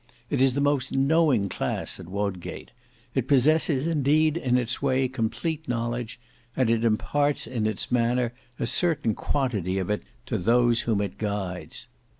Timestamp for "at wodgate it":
1.99-3.27